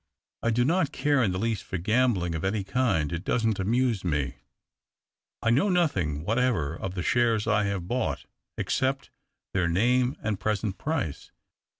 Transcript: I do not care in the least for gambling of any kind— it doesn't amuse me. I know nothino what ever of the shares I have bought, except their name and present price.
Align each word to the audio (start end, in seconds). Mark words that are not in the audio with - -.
I 0.41 0.49
do 0.49 0.65
not 0.65 0.91
care 0.91 1.21
in 1.21 1.31
the 1.31 1.37
least 1.37 1.61
for 1.63 1.77
gambling 1.77 2.33
of 2.33 2.43
any 2.43 2.63
kind— 2.63 3.11
it 3.13 3.23
doesn't 3.23 3.59
amuse 3.59 4.03
me. 4.03 4.37
I 5.43 5.51
know 5.51 5.69
nothino 5.69 6.23
what 6.23 6.39
ever 6.39 6.75
of 6.75 6.95
the 6.95 7.03
shares 7.03 7.45
I 7.45 7.65
have 7.65 7.87
bought, 7.87 8.25
except 8.57 9.11
their 9.53 9.67
name 9.69 10.17
and 10.23 10.39
present 10.39 10.79
price. 10.79 11.29